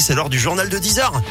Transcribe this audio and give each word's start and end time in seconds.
c'est 0.00 0.14
l'heure 0.14 0.28
du 0.28 0.38
journal 0.38 0.68
de 0.68 0.78
10 0.78 0.98
heures. 0.98 1.22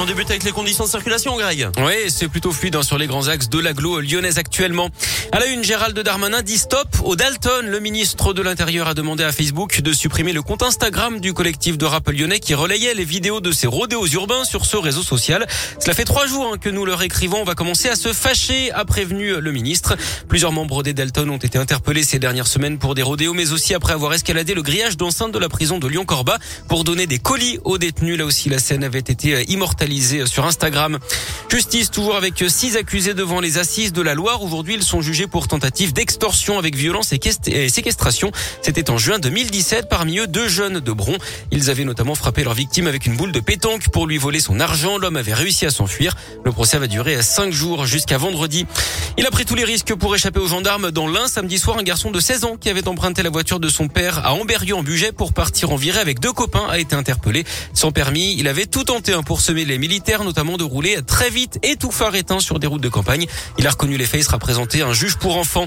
On 0.00 0.04
débute 0.04 0.30
avec 0.30 0.44
les 0.44 0.52
conditions 0.52 0.84
de 0.84 0.88
circulation, 0.88 1.36
Greg. 1.36 1.70
Oui, 1.78 1.94
c'est 2.08 2.28
plutôt 2.28 2.52
fluide 2.52 2.76
hein, 2.76 2.84
sur 2.84 2.98
les 2.98 3.08
grands 3.08 3.26
axes 3.26 3.48
de 3.48 3.58
l'agglo 3.58 4.00
lyonnaise 4.00 4.38
actuellement. 4.38 4.90
À 5.32 5.40
la 5.40 5.46
une, 5.46 5.64
Gérald 5.64 5.98
Darmanin 5.98 6.42
dit 6.42 6.56
stop 6.56 6.86
au 7.02 7.16
Dalton. 7.16 7.66
Le 7.66 7.80
ministre 7.80 8.32
de 8.32 8.40
l'Intérieur 8.40 8.86
a 8.86 8.94
demandé 8.94 9.24
à 9.24 9.32
Facebook 9.32 9.80
de 9.80 9.92
supprimer 9.92 10.32
le 10.32 10.40
compte 10.40 10.62
Instagram 10.62 11.18
du 11.18 11.32
collectif 11.34 11.78
de 11.78 11.84
rap 11.84 12.08
lyonnais 12.10 12.38
qui 12.38 12.54
relayait 12.54 12.94
les 12.94 13.04
vidéos 13.04 13.40
de 13.40 13.50
ses 13.50 13.66
rodéos 13.66 14.06
urbains 14.06 14.44
sur 14.44 14.66
ce 14.66 14.76
réseau 14.76 15.02
social. 15.02 15.48
Cela 15.80 15.94
fait 15.94 16.04
trois 16.04 16.28
jours 16.28 16.52
hein, 16.54 16.58
que 16.58 16.68
nous 16.68 16.84
leur 16.84 17.02
écrivons. 17.02 17.38
On 17.40 17.44
va 17.44 17.56
commencer 17.56 17.88
à 17.88 17.96
se 17.96 18.12
fâcher, 18.12 18.70
a 18.70 18.84
prévenu 18.84 19.40
le 19.40 19.50
ministre. 19.50 19.96
Plusieurs 20.28 20.52
membres 20.52 20.84
des 20.84 20.94
Dalton 20.94 21.28
ont 21.28 21.38
été 21.38 21.58
interpellés 21.58 22.04
ces 22.04 22.20
dernières 22.20 22.46
semaines 22.46 22.78
pour 22.78 22.94
des 22.94 23.02
rodéos, 23.02 23.34
mais 23.34 23.50
aussi 23.50 23.74
après 23.74 23.94
avoir 23.94 24.14
escaladé 24.14 24.54
le 24.54 24.62
grillage 24.62 24.96
d'enceinte 24.96 25.32
de 25.32 25.38
la 25.40 25.48
prison 25.48 25.80
de 25.80 25.88
Lyon-Corba 25.88 26.38
pour 26.68 26.84
donner 26.84 27.08
des 27.08 27.18
colis 27.18 27.58
aux 27.64 27.78
détenus. 27.78 28.16
Là 28.16 28.26
aussi, 28.26 28.48
la 28.48 28.60
scène 28.60 28.84
avait 28.84 29.00
été 29.00 29.50
immortalisée 29.50 29.87
sur 30.26 30.46
Instagram. 30.46 30.98
Justice 31.50 31.90
toujours 31.90 32.16
avec 32.16 32.44
six 32.48 32.76
accusés 32.76 33.14
devant 33.14 33.40
les 33.40 33.58
assises 33.58 33.92
de 33.92 34.02
la 34.02 34.14
Loire. 34.14 34.42
Aujourd'hui, 34.42 34.74
ils 34.74 34.82
sont 34.82 35.00
jugés 35.00 35.26
pour 35.26 35.48
tentative 35.48 35.92
d'extorsion 35.92 36.58
avec 36.58 36.76
violence 36.76 37.12
et 37.12 37.68
séquestration. 37.68 38.30
C'était 38.62 38.90
en 38.90 38.98
juin 38.98 39.18
2017. 39.18 39.88
Parmi 39.88 40.18
eux, 40.18 40.26
deux 40.26 40.48
jeunes 40.48 40.80
de 40.80 40.92
Bron. 40.92 41.16
Ils 41.50 41.70
avaient 41.70 41.84
notamment 41.84 42.14
frappé 42.14 42.44
leur 42.44 42.54
victime 42.54 42.86
avec 42.86 43.06
une 43.06 43.16
boule 43.16 43.32
de 43.32 43.40
pétanque 43.40 43.88
pour 43.88 44.06
lui 44.06 44.18
voler 44.18 44.40
son 44.40 44.60
argent. 44.60 44.98
L'homme 44.98 45.16
avait 45.16 45.34
réussi 45.34 45.64
à 45.64 45.70
s'enfuir. 45.70 46.14
Le 46.44 46.52
procès 46.52 46.78
va 46.78 46.86
durer 46.86 47.22
cinq 47.22 47.52
jours 47.52 47.86
jusqu'à 47.86 48.18
vendredi. 48.18 48.66
Il 49.16 49.26
a 49.26 49.30
pris 49.30 49.46
tous 49.46 49.54
les 49.54 49.64
risques 49.64 49.94
pour 49.94 50.14
échapper 50.14 50.40
aux 50.40 50.48
gendarmes. 50.48 50.90
Dans 50.90 51.08
l'un, 51.08 51.28
samedi 51.28 51.58
soir, 51.58 51.78
un 51.78 51.82
garçon 51.82 52.10
de 52.10 52.20
16 52.20 52.44
ans 52.44 52.56
qui 52.56 52.68
avait 52.68 52.86
emprunté 52.88 53.22
la 53.22 53.30
voiture 53.30 53.58
de 53.58 53.68
son 53.68 53.88
père 53.88 54.26
à 54.26 54.34
Amberieu 54.34 54.76
en 54.76 54.82
budget 54.82 55.12
pour 55.12 55.32
partir 55.32 55.70
en 55.70 55.76
virée 55.76 56.00
avec 56.00 56.20
deux 56.20 56.32
copains 56.32 56.66
a 56.68 56.78
été 56.78 56.94
interpellé. 56.94 57.44
Sans 57.72 57.92
permis, 57.92 58.34
il 58.38 58.48
avait 58.48 58.66
tout 58.66 58.84
tenté 58.84 59.12
hein, 59.12 59.22
pour 59.22 59.40
semer 59.40 59.64
les 59.64 59.77
militaires, 59.78 60.24
notamment 60.24 60.56
de 60.56 60.64
rouler 60.64 60.98
très 61.06 61.30
vite 61.30 61.58
et 61.62 61.76
tout 61.76 61.90
phare 61.90 62.14
éteint 62.14 62.40
sur 62.40 62.58
des 62.58 62.66
routes 62.66 62.82
de 62.82 62.88
campagne. 62.88 63.26
Il 63.58 63.66
a 63.66 63.70
reconnu 63.70 63.96
les 63.96 64.06
faits, 64.06 64.20
il 64.20 64.24
sera 64.24 64.38
présenté 64.38 64.82
un 64.82 64.92
juge 64.92 65.16
pour 65.16 65.36
enfants. 65.36 65.66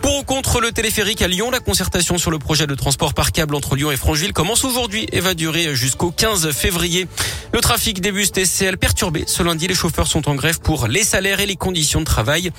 Pour 0.00 0.18
ou 0.18 0.22
contre 0.24 0.60
le 0.60 0.72
téléphérique 0.72 1.22
à 1.22 1.28
Lyon, 1.28 1.50
la 1.50 1.60
concertation 1.60 2.18
sur 2.18 2.30
le 2.30 2.38
projet 2.38 2.66
de 2.66 2.74
transport 2.74 3.14
par 3.14 3.32
câble 3.32 3.54
entre 3.54 3.76
Lyon 3.76 3.90
et 3.90 3.96
Francheville 3.96 4.32
commence 4.32 4.64
aujourd'hui 4.64 5.06
et 5.12 5.20
va 5.20 5.34
durer 5.34 5.74
jusqu'au 5.74 6.10
15 6.10 6.50
février. 6.50 7.06
Le 7.52 7.60
trafic 7.60 8.00
des 8.00 8.12
bus 8.12 8.32
TCL 8.32 8.78
perturbé. 8.78 9.24
Ce 9.26 9.42
lundi, 9.42 9.68
les 9.68 9.74
chauffeurs 9.74 10.06
sont 10.06 10.26
en 10.26 10.34
grève 10.34 10.58
pour 10.60 10.86
les 10.86 11.04
salaires 11.04 11.40
et 11.40 11.44
les 11.44 11.56
conditions 11.56 12.00
de 12.00 12.06
travail. 12.06 12.50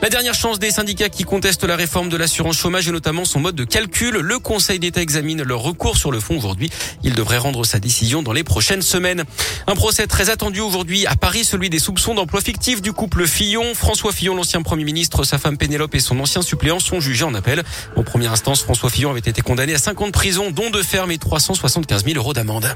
La 0.00 0.08
dernière 0.08 0.32
chance 0.32 0.58
des 0.58 0.70
syndicats 0.70 1.10
qui 1.10 1.24
contestent 1.24 1.64
la 1.64 1.76
réforme 1.76 2.08
de 2.08 2.16
l'assurance 2.16 2.56
chômage 2.56 2.88
et 2.88 2.92
notamment 2.92 3.26
son 3.26 3.40
mode 3.40 3.56
de 3.56 3.64
calcul. 3.64 4.14
Le 4.14 4.38
Conseil 4.38 4.78
d'État 4.78 5.02
examine 5.02 5.42
leur 5.42 5.60
recours 5.60 5.98
sur 5.98 6.10
le 6.10 6.18
fond 6.18 6.38
aujourd'hui. 6.38 6.70
Il 7.02 7.14
devrait 7.14 7.36
rendre 7.36 7.64
sa 7.64 7.78
décision 7.78 8.22
dans 8.22 8.32
les 8.32 8.42
prochaines 8.42 8.80
semaines. 8.80 9.24
Un 9.66 9.74
procès 9.74 10.06
très 10.06 10.30
attendu 10.30 10.60
aujourd'hui 10.60 11.06
à 11.06 11.14
Paris, 11.14 11.44
celui 11.44 11.68
des 11.68 11.78
soupçons 11.78 12.14
d'emploi 12.14 12.40
fictif 12.40 12.80
du 12.80 12.94
couple 12.94 13.26
Fillon. 13.26 13.74
François 13.74 14.12
Fillon, 14.12 14.34
l'ancien 14.34 14.62
Premier 14.62 14.84
ministre, 14.84 15.24
sa 15.24 15.36
femme 15.36 15.58
Pénélope 15.58 15.94
et 15.94 16.00
son 16.00 16.18
ancien 16.20 16.40
suppléant 16.40 16.80
sont 16.80 17.00
jugés 17.00 17.24
en 17.24 17.34
appel. 17.34 17.64
En 17.96 18.02
première 18.02 18.32
instance, 18.32 18.62
François 18.62 18.88
Fillon 18.88 19.10
avait 19.10 19.20
été 19.20 19.42
condamné 19.42 19.74
à 19.74 19.78
5 19.78 20.00
ans 20.00 20.06
de 20.06 20.12
prison, 20.12 20.50
dont 20.50 20.70
de 20.70 20.82
ferme 20.82 21.10
et 21.10 21.18
375 21.18 22.04
000 22.04 22.16
euros 22.16 22.32
d'amende. 22.32 22.74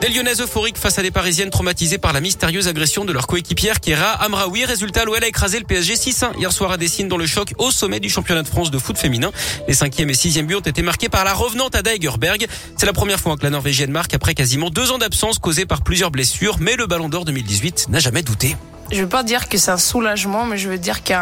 Des 0.00 0.10
Lyonnaises 0.10 0.42
euphoriques 0.42 0.76
face 0.76 0.98
à 0.98 1.02
des 1.02 1.10
Parisiennes 1.10 1.48
traumatisées 1.48 1.96
par 1.96 2.12
la 2.12 2.20
mystérieuse 2.20 2.68
agression 2.68 3.06
de 3.06 3.12
leur 3.14 3.26
coéquipière 3.26 3.80
Kera 3.80 4.12
Amraoui. 4.22 4.66
Résultat, 4.66 5.06
l'OL 5.06 5.24
a 5.24 5.26
écrasé 5.26 5.58
le 5.58 5.64
PSG 5.64 5.94
6-1 5.94 6.36
hier 6.38 6.52
soir 6.52 6.70
à 6.70 6.76
Dessine 6.76 7.08
dans 7.08 7.16
le 7.16 7.24
choc 7.26 7.54
au 7.56 7.70
sommet 7.70 7.98
du 7.98 8.10
championnat 8.10 8.42
de 8.42 8.48
France 8.48 8.70
de 8.70 8.78
foot 8.78 8.98
féminin. 8.98 9.32
Les 9.68 9.72
cinquième 9.72 10.10
et 10.10 10.14
sixième 10.14 10.46
buts 10.46 10.56
ont 10.56 10.60
été 10.60 10.82
marqués 10.82 11.08
par 11.08 11.24
la 11.24 11.32
revenante 11.32 11.74
à 11.74 11.80
Daegerberg. 11.80 12.46
C'est 12.76 12.84
la 12.84 12.92
première 12.92 13.20
fois 13.20 13.38
que 13.38 13.42
la 13.42 13.50
Norvégienne 13.50 13.90
marque 13.90 14.12
après 14.12 14.34
quasiment 14.34 14.68
deux 14.68 14.92
ans 14.92 14.98
d'absence 14.98 15.38
causée 15.38 15.64
par 15.64 15.80
plusieurs 15.82 16.10
blessures, 16.10 16.56
mais 16.60 16.76
le 16.76 16.86
Ballon 16.86 17.08
d'Or 17.08 17.24
2018 17.24 17.86
n'a 17.88 17.98
jamais 17.98 18.22
douté. 18.22 18.54
Je 18.92 19.00
veux 19.00 19.08
pas 19.08 19.22
dire 19.22 19.48
que 19.48 19.56
c'est 19.56 19.70
un 19.70 19.78
soulagement, 19.78 20.44
mais 20.44 20.58
je 20.58 20.68
veux 20.68 20.78
dire 20.78 21.02
qu'il 21.04 21.16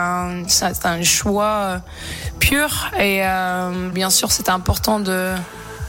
c'est 0.49 0.84
un 0.84 1.03
choix 1.03 1.44
euh, 1.44 1.78
pur. 2.41 2.91
Et 2.99 3.20
euh, 3.22 3.88
bien 3.91 4.10
sûr, 4.10 4.32
c'était 4.32 4.50
important 4.50 4.99
de 4.99 5.32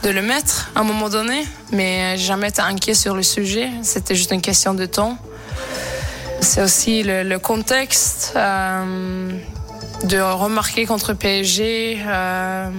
de 0.02 0.10
le 0.10 0.22
mettre 0.22 0.70
à 0.74 0.80
un 0.80 0.84
moment 0.84 1.08
donné, 1.08 1.44
mais 1.72 2.16
jamais 2.16 2.48
été 2.48 2.62
inquiet 2.62 2.94
sur 2.94 3.14
le 3.14 3.22
sujet. 3.22 3.70
C'était 3.82 4.14
juste 4.14 4.30
une 4.30 4.42
question 4.42 4.74
de 4.74 4.86
temps. 4.86 5.18
C'est 6.40 6.62
aussi 6.62 7.02
le, 7.02 7.38
contexte 7.38 8.32
euh, 8.36 9.30
de 10.04 10.18
remarquer 10.18 10.86
contre 10.86 11.12
PSG. 11.12 11.98
Euh, 12.06 12.70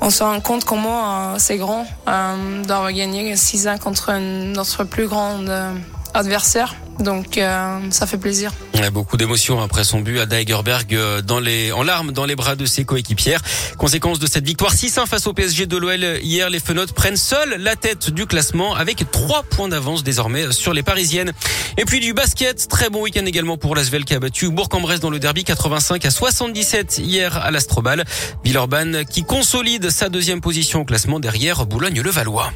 on 0.00 0.10
se 0.10 0.22
rend 0.22 0.40
compte 0.40 0.64
comment 0.64 1.32
euh, 1.32 1.34
c'est 1.38 1.56
grand 1.56 1.86
d'avoir 2.06 2.92
gagné 2.92 3.34
6 3.34 3.68
ans 3.68 3.78
contre 3.78 4.12
notre 4.12 4.84
plus 4.84 5.08
grand 5.08 5.38
adversaire. 6.14 6.74
Donc 7.00 7.38
euh, 7.38 7.78
ça 7.90 8.06
fait 8.06 8.18
plaisir. 8.18 8.52
Il 8.74 8.80
y 8.80 8.84
a 8.84 8.90
beaucoup 8.90 9.16
d'émotions 9.16 9.60
après 9.60 9.84
son 9.84 10.00
but 10.00 10.18
à 10.18 10.26
Deigerberg 10.26 10.94
euh, 10.94 11.72
en 11.72 11.82
larmes 11.82 12.12
dans 12.12 12.24
les 12.24 12.34
bras 12.34 12.56
de 12.56 12.66
ses 12.66 12.84
coéquipières. 12.84 13.40
Conséquence 13.76 14.18
de 14.18 14.26
cette 14.26 14.44
victoire 14.44 14.74
6-1 14.74 15.06
face 15.06 15.26
au 15.26 15.32
PSG 15.32 15.66
de 15.66 15.76
l'OL 15.76 16.18
hier, 16.22 16.50
les 16.50 16.58
Fenotes 16.58 16.92
prennent 16.92 17.16
seuls 17.16 17.56
la 17.58 17.76
tête 17.76 18.10
du 18.10 18.26
classement 18.26 18.74
avec 18.74 19.10
trois 19.10 19.42
points 19.44 19.68
d'avance 19.68 20.02
désormais 20.02 20.50
sur 20.50 20.74
les 20.74 20.82
Parisiennes. 20.82 21.32
Et 21.76 21.84
puis 21.84 22.00
du 22.00 22.12
basket, 22.14 22.66
très 22.68 22.90
bon 22.90 23.02
week-end 23.02 23.26
également 23.26 23.56
pour 23.56 23.76
l'Asvel 23.76 24.04
qui 24.04 24.14
a 24.14 24.20
battu 24.20 24.50
Bourg-en-Bresse 24.50 25.00
dans 25.00 25.10
le 25.10 25.20
derby 25.20 25.44
85 25.44 26.04
à 26.04 26.10
77 26.10 26.98
hier 26.98 27.36
à 27.36 27.50
l'Astrobal. 27.50 28.04
Villeurbanne 28.44 29.04
qui 29.04 29.22
consolide 29.22 29.90
sa 29.90 30.08
deuxième 30.08 30.40
position 30.40 30.80
au 30.80 30.84
classement 30.84 31.20
derrière 31.20 31.64
Boulogne-le-Valois. 31.66 32.52